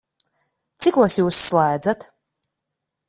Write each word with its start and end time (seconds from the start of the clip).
Cikos 0.85 1.19
Jūs 1.19 1.43
slēdzat? 1.49 2.09